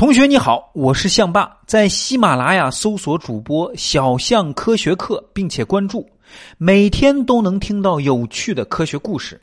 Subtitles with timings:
[0.00, 6.08] 同学你好，我是象爸，在喜马拉雅搜索主播小象科学课，并且关注，
[6.56, 9.38] 每天都能听到有趣的科学故事。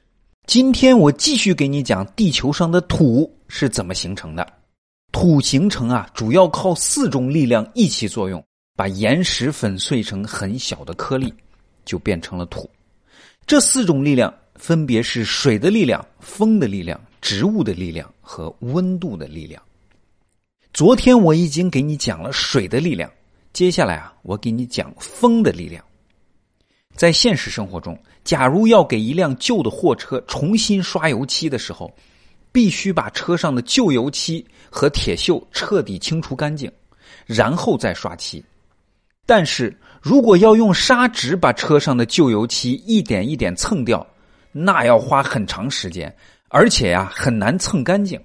[0.47, 4.47] 今天我继续给你讲地球上的土是怎么形成的。
[5.11, 8.43] 土形成啊，主要靠四种力量一起作用，
[8.75, 11.31] 把岩石粉碎成很小的颗粒，
[11.85, 12.67] 就变成了土。
[13.45, 19.61] 这四种力量分别是水的力量、风的力量、植物的力量和温度的力量。
[20.77, 23.11] 昨天我已经给你讲了水的力量，
[23.51, 25.83] 接下来啊，我给你讲风的力量。
[26.93, 31.91] 在现实生活中，假如要给一辆旧的货车重新刷油漆的时候，
[32.51, 36.71] 必须把车上的旧油漆和铁锈彻底清除干净，
[37.25, 38.45] 然后再刷漆。
[39.25, 44.05] 但是如果要用砂纸把车上的旧油漆一点一点蹭掉，
[44.51, 46.15] 那要花很长时间，
[46.49, 48.21] 而且呀很难蹭干净。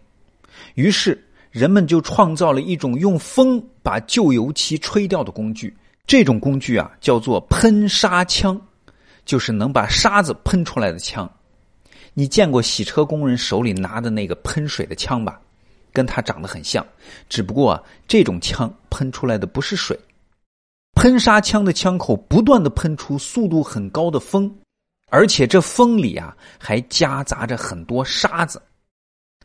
[0.74, 1.19] 于是。
[1.52, 8.59] 人们就创造了一种用风把旧油漆吹掉的工具，这种工具啊叫做喷砂枪，
[9.27, 11.30] 就是能把沙子喷出来的枪。
[12.15, 15.38] 你见过洗车工人手里拿的那个喷水的枪吧？
[15.93, 16.85] 跟它长得很像，
[17.29, 19.99] 只不过啊，这种枪喷出来的不是水。
[20.95, 24.51] 喷砂枪的枪口不断的喷出速度很高的风，
[25.10, 28.60] 而且这风里啊还夹杂着很多沙子。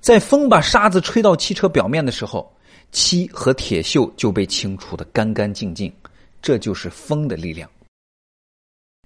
[0.07, 2.49] 在风把沙子吹到汽车表面的时候，
[2.93, 5.91] 漆和铁锈就被清除的干干净净。
[6.41, 7.69] 这就是风的力量。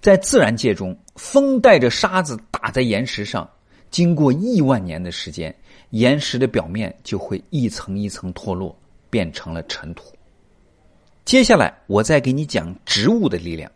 [0.00, 3.50] 在自然界中，风带着沙子打在岩石上，
[3.90, 5.52] 经过亿万年的时间，
[5.90, 8.72] 岩石的表面就会一层一层脱落，
[9.10, 10.04] 变成了尘土。
[11.24, 13.68] 接下来，我再给你讲植物的力量。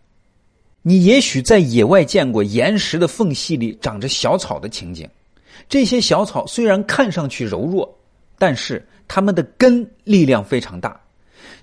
[0.81, 5.11] 你也许在野外见过岩石的缝隙里长着小草的情景。
[5.69, 7.99] 这些小草虽然看上去柔弱，
[8.39, 11.01] 但是它们的根力量非常大。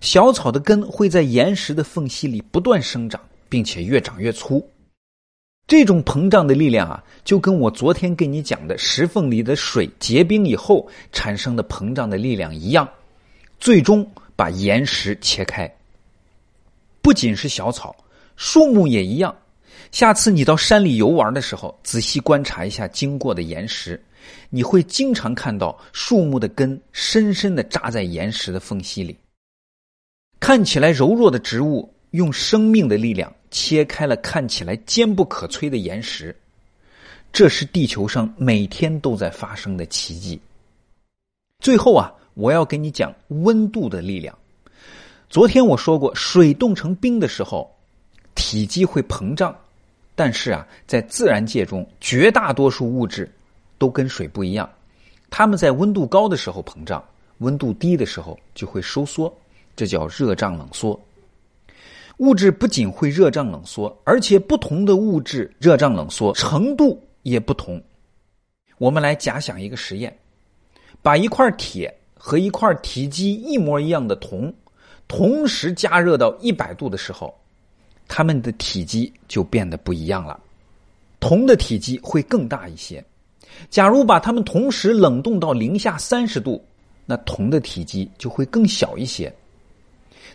[0.02, 4.68] 小草的根会在岩石的缝隙里不断生长，并且越长越粗。
[5.66, 12.88] 这种膨胀的力量啊，就跟我昨天跟你讲的石缝里的水结冰以后产生的膨胀的力量一样，
[13.60, 15.74] 最终把岩石切开。
[17.02, 17.96] 不仅是小草，
[18.36, 19.34] 树木也一样。
[19.94, 24.04] 下次你到山里游玩的时候，仔细观察一下经过的岩石，
[24.50, 29.16] 你会经常看到树木的根深深的扎在岩石的缝隙里。
[30.40, 36.36] 看起来柔弱的植物，用生命的力量切开了看起来坚不可摧的岩石。
[37.32, 40.42] 这是地球上每天都在发生的奇迹。
[41.60, 44.36] 最后啊，我要给你讲温度的力量。
[45.30, 47.72] 昨天我说过，水冻成冰的时候，
[48.34, 49.56] 体积会膨胀。
[50.16, 53.32] 但是啊，在自然界中，绝大多数物质
[53.78, 54.70] 都跟水不一样，
[55.30, 57.04] 它们在温度高的时候膨胀，
[57.40, 59.36] 温度低的时候就会收缩，
[59.76, 61.00] 这叫热胀冷缩。
[62.18, 67.82] 物质不仅会热胀冷缩，而且不同的物质热胀冷缩程度也不同。
[68.78, 70.16] 我们来假想一个实验：
[71.02, 74.54] 把一块铁和一块体积一模一样的铜，
[75.08, 77.34] 同时加热到一百度的时候。
[78.08, 80.40] 它们的体积就变得不一样了，
[81.20, 83.04] 铜的体积会更大一些。
[83.70, 86.64] 假如把它们同时冷冻到零下三十度，
[87.06, 89.34] 那铜的体积就会更小一些。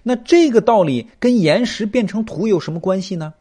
[0.02, 3.34] 那这个道理跟岩石变成土有什么关系呢？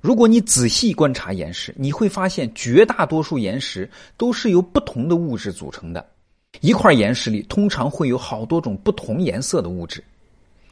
[0.00, 6.06] 如果你仔细观察岩石，你会发现绝大多数岩石都是由不同的物质组成的。
[6.60, 10.02] 一块岩石里通常会有好多种不同颜色的物质。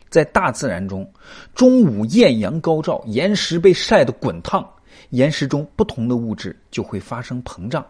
[0.08, 1.08] 在大自然中，
[1.54, 4.68] 中午艳阳高照，岩石被晒得滚烫，
[5.10, 7.86] 岩石中不同的物质就会发生膨胀。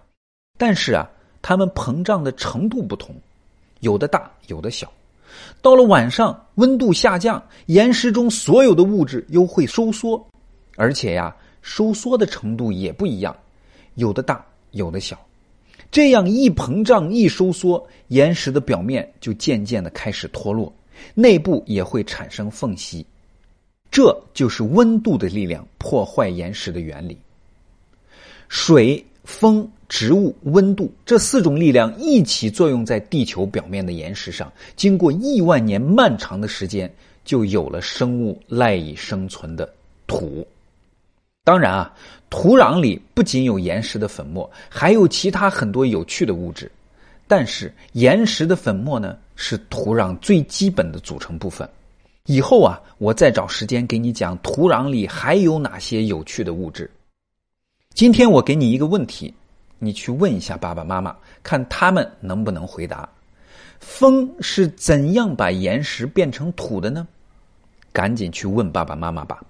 [0.57, 1.09] 但是啊，
[1.41, 3.15] 它们膨胀的程度不同，
[3.81, 4.93] 有的大，有的小。
[5.63, 10.27] 到了晚上，温度下降，岩石中所有的物质又会收缩，
[10.77, 13.37] 而且呀，收缩的程度也不一样，
[13.95, 15.19] 有的大，有的小。
[15.91, 20.73] 这样一膨胀一收缩，岩石的表面就渐渐的开始脱落。
[21.15, 23.05] 内部也会产生缝隙，
[23.91, 27.19] 这就是温度的力量破坏岩石的原理。
[28.49, 36.91] 水、风、植物、温度这四种力量一起作用在地球表面的岩石上，经过亿万年漫长的时间，
[37.25, 39.71] 就有了生物赖以生存的
[40.07, 40.47] 土。
[41.45, 41.95] 当然啊，
[42.31, 46.71] 土壤里不仅有岩石的粉末，还有其他很多有趣的物质。
[47.29, 51.69] 但是岩石的粉末呢，是土壤最基本的组成部分。
[52.25, 56.91] 以后啊，我再找时间给你讲土壤里还有哪些有趣的物质。
[57.95, 59.33] 今天我给你一个问题，
[59.79, 63.09] 你去问一下爸爸妈妈，看他们能不能回答。
[63.79, 67.07] 风是怎样把岩石变成土的呢？
[67.93, 69.43] 赶紧去问爸爸妈妈吧。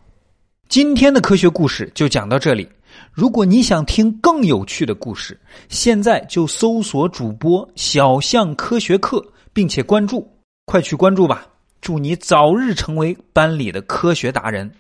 [0.69, 2.69] 今天的科学故事就讲到这里。
[3.13, 10.29] 如果你想听更有趣的故事，现在就搜索主播小象科学课，并且关注，
[10.65, 11.47] 快去关注吧！
[11.81, 14.71] 祝你早日成为班里的科学达人。